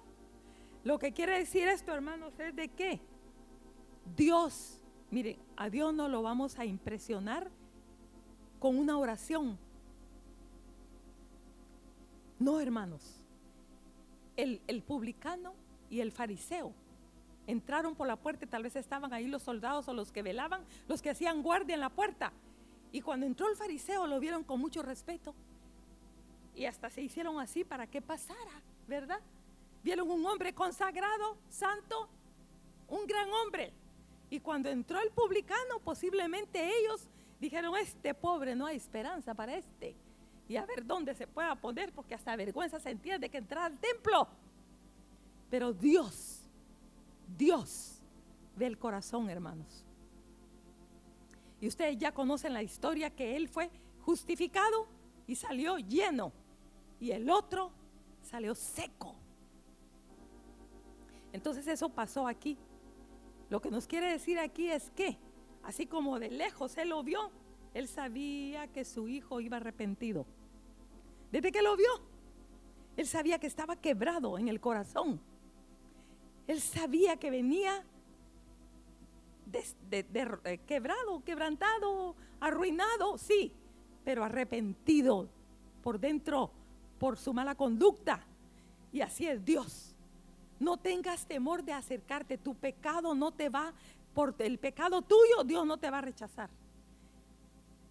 [0.85, 3.01] Lo que quiere decir esto, hermanos, es de qué?
[4.17, 4.81] Dios,
[5.11, 7.51] miren, a Dios no lo vamos a impresionar
[8.59, 9.59] con una oración.
[12.39, 13.17] No, hermanos.
[14.37, 15.53] El, el publicano
[15.91, 16.73] y el fariseo
[17.47, 20.65] entraron por la puerta y tal vez estaban ahí los soldados o los que velaban,
[20.89, 22.33] los que hacían guardia en la puerta.
[22.93, 25.35] Y cuando entró el fariseo lo vieron con mucho respeto.
[26.55, 29.21] Y hasta se hicieron así para que pasara, ¿verdad?
[29.83, 32.09] Vieron un hombre consagrado, santo,
[32.89, 33.73] un gran hombre.
[34.31, 37.09] Y cuando entró el publicano, posiblemente ellos
[37.41, 39.97] dijeron, este pobre no hay esperanza para este.
[40.49, 43.79] Y a ver dónde se pueda poner, porque hasta vergüenza se entiende que entrar al
[43.79, 44.29] templo.
[45.51, 46.49] Pero Dios,
[47.37, 48.01] Dios
[48.57, 49.85] ve el corazón, hermanos.
[51.61, 53.71] Y ustedes ya conocen la historia que él fue
[54.03, 54.87] justificado
[55.27, 56.33] y salió lleno.
[57.01, 57.73] Y el otro
[58.23, 59.15] salió seco.
[61.33, 62.57] Entonces eso pasó aquí.
[63.51, 65.19] Lo que nos quiere decir aquí es que,
[65.65, 67.31] así como de lejos él lo vio,
[67.75, 70.25] él sabía que su hijo iba arrepentido.
[71.31, 71.91] Desde que lo vio,
[72.97, 75.21] él sabía que estaba quebrado en el corazón.
[76.47, 77.85] Él sabía que venía
[79.53, 83.53] eh, quebrado, quebrantado, arruinado, sí,
[84.05, 85.29] pero arrepentido
[85.83, 86.53] por dentro
[86.99, 88.25] por su mala conducta.
[88.93, 89.90] Y así es Dios.
[90.61, 92.39] No tengas temor de acercarte.
[92.39, 93.75] Tu pecado no te va,
[94.15, 96.51] por el pecado tuyo, Dios no te va a rechazar.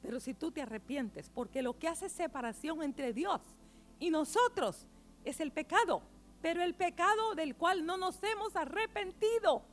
[0.01, 3.41] Pero si tú te arrepientes, porque lo que hace separación entre Dios
[3.99, 4.85] y nosotros
[5.25, 6.01] es el pecado,
[6.41, 9.63] pero el pecado del cual no nos hemos arrepentido.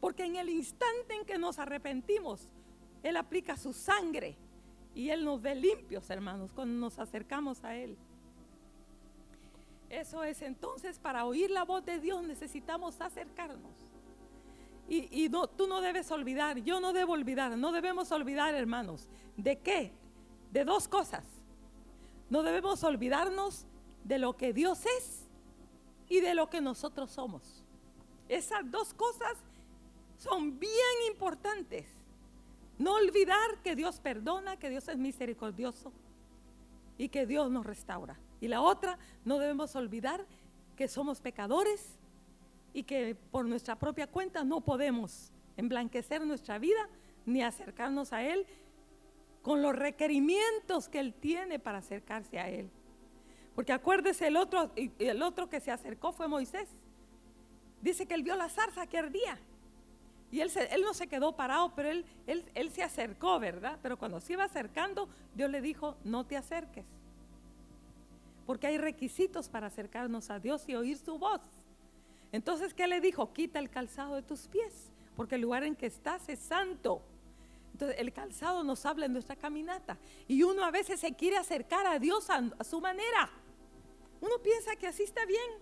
[0.00, 2.48] Porque en el instante en que nos arrepentimos,
[3.02, 4.36] Él aplica su sangre
[4.94, 7.96] y Él nos ve limpios, hermanos, cuando nos acercamos a Él.
[9.92, 13.76] Eso es entonces para oír la voz de Dios necesitamos acercarnos.
[14.88, 19.58] Y, no, tú no debes olvidar, yo no debo olvidar, no debemos olvidar, hermanos, ¿de
[19.58, 19.92] qué?
[20.50, 21.24] De dos cosas.
[22.30, 23.66] No debemos olvidarnos
[24.02, 25.28] de lo que Dios es
[26.08, 27.62] y de lo que nosotros somos.
[28.30, 29.36] Esas dos cosas
[30.16, 30.72] son bien
[31.10, 31.86] importantes.
[32.78, 35.92] No olvidar que Dios perdona, que Dios es misericordioso
[36.96, 38.18] y que Dios nos restaura.
[38.42, 40.26] Y la otra, no debemos olvidar
[40.74, 41.96] que somos pecadores
[42.74, 46.88] y que por nuestra propia cuenta no podemos emblanquecer nuestra vida
[47.24, 48.44] ni acercarnos a Él
[49.42, 52.68] con los requerimientos que Él tiene para acercarse a Él.
[53.54, 56.68] Porque acuérdese, el otro, el otro que se acercó fue Moisés.
[57.80, 59.38] Dice que él vio la zarza que ardía.
[60.32, 63.78] Y él, él no se quedó parado, pero él, él, él se acercó, ¿verdad?
[63.82, 66.86] Pero cuando se iba acercando, Dios le dijo, no te acerques.
[68.52, 71.40] Porque hay requisitos para acercarnos a Dios y oír su voz.
[72.32, 73.32] Entonces, ¿qué le dijo?
[73.32, 77.00] Quita el calzado de tus pies, porque el lugar en que estás es santo.
[77.72, 79.96] Entonces, el calzado nos habla en nuestra caminata.
[80.28, 83.30] Y uno a veces se quiere acercar a Dios a su manera.
[84.20, 85.52] Uno piensa que así está bien.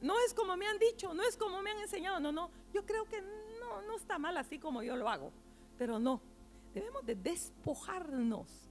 [0.00, 2.20] No es como me han dicho, no es como me han enseñado.
[2.20, 2.52] No, no.
[2.72, 5.32] Yo creo que no, no está mal así como yo lo hago.
[5.76, 6.22] Pero no.
[6.72, 8.69] Debemos de despojarnos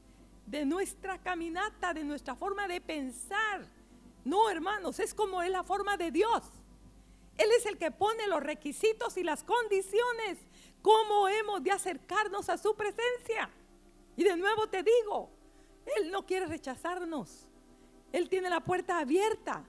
[0.49, 3.67] de nuestra caminata, de nuestra forma de pensar.
[4.25, 6.41] No, hermanos, es como es la forma de Dios.
[7.37, 10.39] Él es el que pone los requisitos y las condiciones.
[10.81, 13.49] ¿Cómo hemos de acercarnos a su presencia?
[14.17, 15.29] Y de nuevo te digo,
[15.97, 17.47] Él no quiere rechazarnos.
[18.11, 19.63] Él tiene la puerta abierta.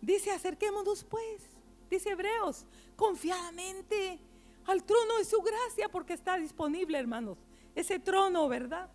[0.00, 1.42] Dice, acerquémonos pues,
[1.90, 4.20] dice Hebreos, confiadamente
[4.64, 7.38] al trono de su gracia, porque está disponible, hermanos.
[7.74, 8.88] Ese trono, ¿verdad?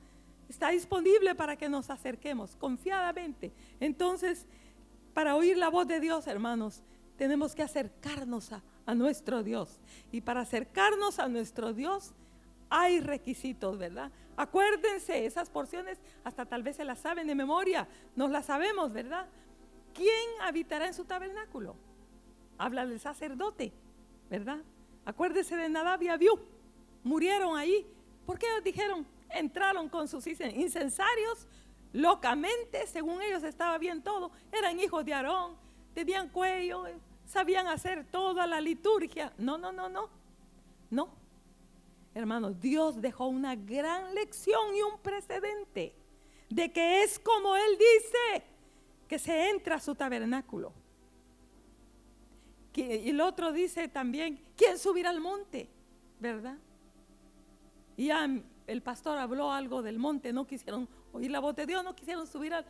[0.53, 3.51] Está disponible para que nos acerquemos confiadamente.
[3.79, 4.45] Entonces,
[5.11, 6.83] para oír la voz de Dios, hermanos,
[7.17, 9.81] tenemos que acercarnos a, a nuestro Dios.
[10.11, 12.13] Y para acercarnos a nuestro Dios
[12.69, 14.11] hay requisitos, ¿verdad?
[14.37, 19.25] Acuérdense, esas porciones hasta tal vez se las saben de memoria, nos las sabemos, ¿verdad?
[19.91, 21.75] ¿Quién habitará en su tabernáculo?
[22.59, 23.73] Habla del sacerdote,
[24.29, 24.59] ¿verdad?
[25.03, 26.39] Acuérdese de Nadab y Abiú,
[27.03, 27.87] murieron ahí.
[28.27, 29.07] ¿Por qué dijeron?
[29.33, 31.47] Entraron con sus incensarios
[31.91, 34.31] locamente, según ellos estaba bien todo.
[34.51, 35.55] Eran hijos de Aarón,
[35.93, 36.85] tenían cuello,
[37.25, 39.33] sabían hacer toda la liturgia.
[39.37, 40.09] No, no, no, no.
[40.89, 41.09] No.
[42.13, 45.95] Hermanos, Dios dejó una gran lección y un precedente
[46.49, 48.43] de que es como Él dice
[49.07, 50.71] que se entra a su tabernáculo.
[52.75, 55.69] Y el otro dice también, ¿quién subirá al monte?
[56.19, 56.57] ¿Verdad?
[57.95, 58.27] Y ya
[58.67, 62.27] el pastor habló algo del monte, no quisieron oír la voz de Dios, no quisieron
[62.27, 62.65] subir al,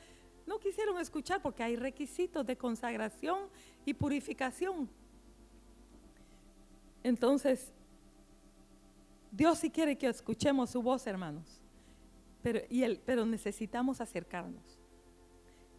[0.46, 3.50] no quisieron escuchar porque hay requisitos de consagración
[3.86, 4.90] y purificación.
[7.04, 7.72] Entonces,
[9.32, 11.60] Dios sí quiere que escuchemos su voz, hermanos,
[12.42, 14.80] pero, y pero necesitamos acercarnos.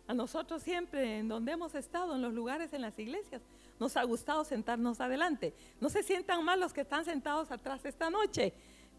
[0.07, 3.41] A nosotros siempre, en donde hemos estado, en los lugares, en las iglesias,
[3.81, 5.55] nos ha gustado sentarnos adelante.
[5.81, 8.53] No se sientan mal los que están sentados atrás esta noche,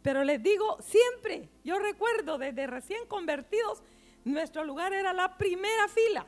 [0.05, 3.81] pero les digo siempre, yo recuerdo desde recién convertidos,
[4.23, 6.27] nuestro lugar era la primera fila.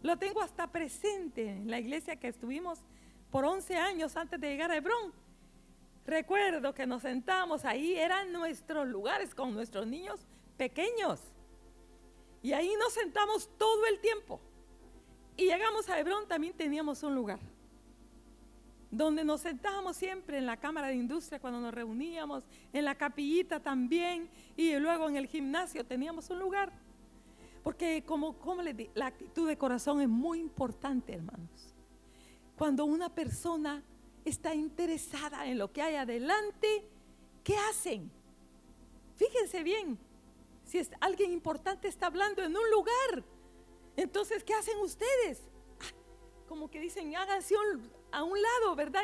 [0.00, 2.82] Lo tengo hasta presente en la iglesia que estuvimos
[3.30, 5.12] por 11 años antes de llegar a Hebrón.
[6.06, 11.20] Recuerdo que nos sentamos ahí, eran nuestros lugares con nuestros niños pequeños.
[12.40, 14.40] Y ahí nos sentamos todo el tiempo.
[15.36, 17.40] Y llegamos a Hebrón, también teníamos un lugar.
[18.90, 23.60] Donde nos sentábamos siempre en la Cámara de Industria cuando nos reuníamos, en la capillita
[23.60, 26.72] también, y luego en el gimnasio teníamos un lugar.
[27.62, 31.74] Porque como, les la actitud de corazón es muy importante, hermanos.
[32.56, 33.82] Cuando una persona
[34.24, 36.84] está interesada en lo que hay adelante,
[37.44, 38.10] ¿qué hacen?
[39.16, 39.98] Fíjense bien,
[40.64, 43.24] si es alguien importante está hablando en un lugar,
[43.96, 45.42] entonces, ¿qué hacen ustedes?
[45.80, 45.92] Ah,
[46.48, 47.54] como que dicen, háganse
[48.12, 49.02] a un lado, ¿verdad?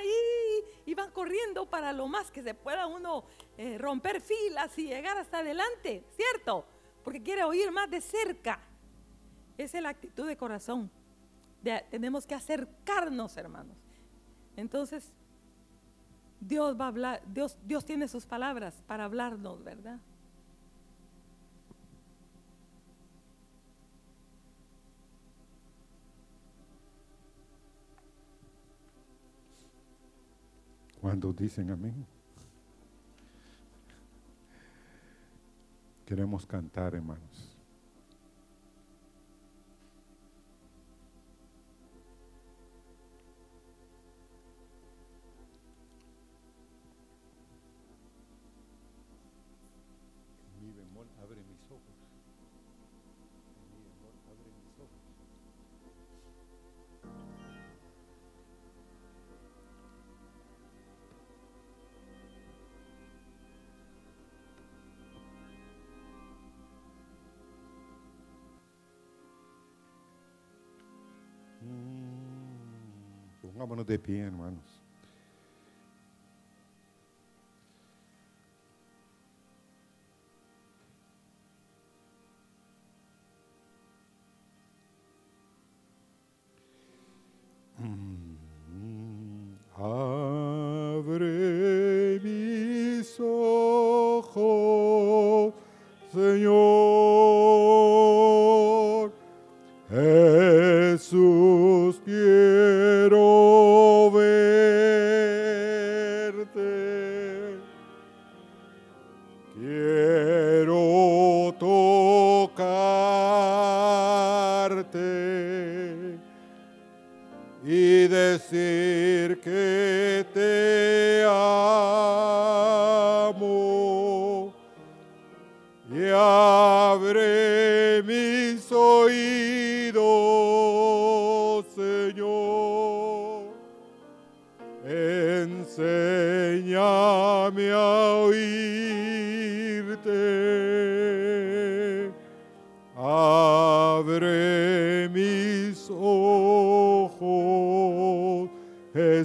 [0.86, 3.24] Y, van corriendo para lo más que se pueda uno
[3.58, 6.64] eh, romper filas y llegar hasta adelante, ¿cierto?
[7.06, 8.58] porque quiere oír más de cerca.
[9.56, 10.90] Esa es la actitud de corazón.
[11.88, 13.76] tenemos que acercarnos, hermanos.
[14.56, 15.12] Entonces,
[16.40, 20.00] Dios va a hablar, Dios, Dios tiene sus palabras para hablarnos, ¿verdad?
[31.06, 32.04] Cuando dicen amén.
[36.04, 37.45] Queremos cantar, hermanos.
[73.56, 74.62] Não, mas no DPN, mano.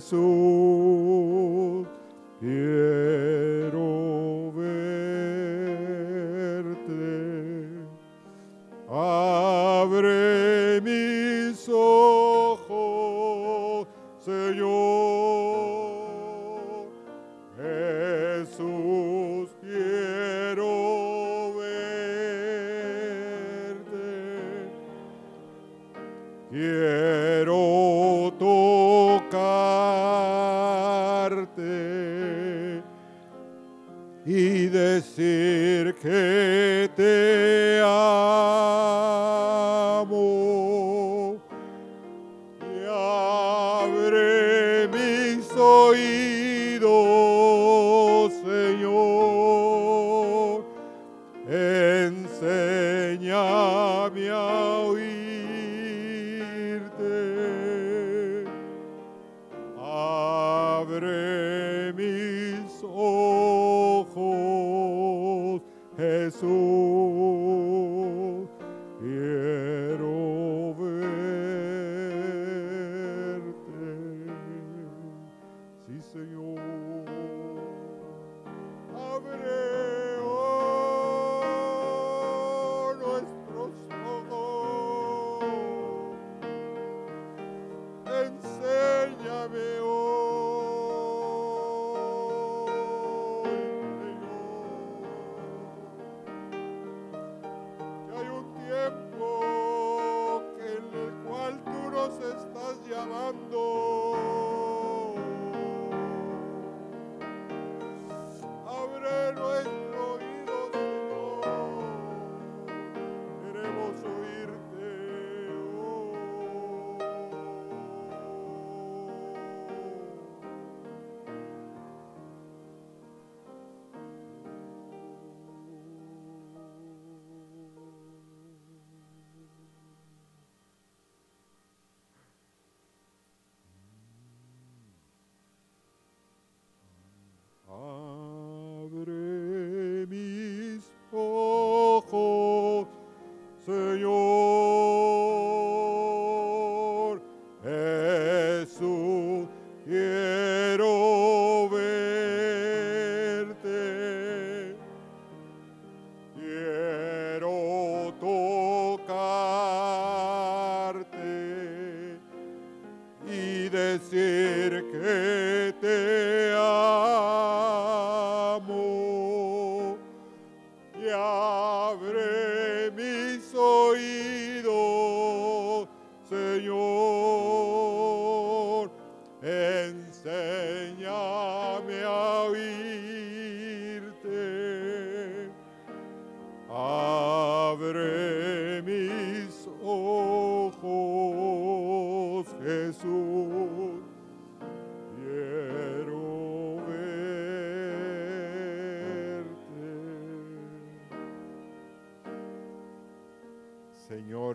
[0.02, 0.31] Jesus.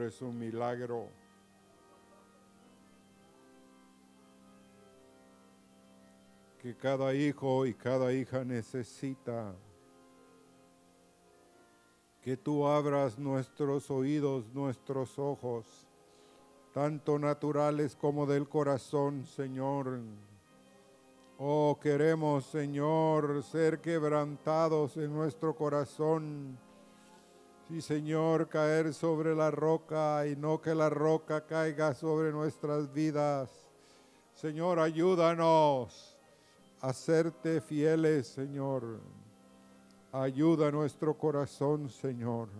[0.07, 1.09] es un milagro.
[6.67, 9.55] que cada hijo y cada hija necesita.
[12.21, 15.87] Que tú abras nuestros oídos, nuestros ojos,
[16.75, 20.01] tanto naturales como del corazón, Señor.
[21.39, 26.59] Oh, queremos, Señor, ser quebrantados en nuestro corazón
[27.69, 33.51] Sí, Señor, caer sobre la roca y no que la roca caiga sobre nuestras vidas.
[34.35, 36.17] Señor, ayúdanos
[36.81, 39.01] a serte fieles, Señor.
[40.13, 42.51] Ayuda nuestro corazón, Señor.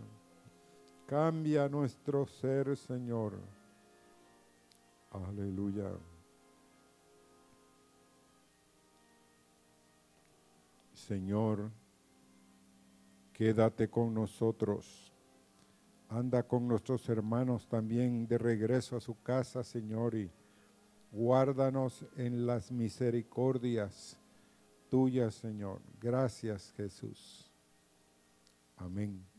[1.07, 3.35] Cambia nuestro ser, Señor.
[5.13, 5.93] Aleluya.
[10.93, 11.71] Señor,
[13.37, 15.13] quédate con nosotros.
[16.09, 20.31] Anda con nuestros hermanos también de regreso a su casa, Señor, y
[21.13, 24.19] guárdanos en las misericordias
[24.89, 25.83] tuyas, Señor.
[26.01, 27.53] Gracias, Jesús.
[28.77, 29.36] Amén.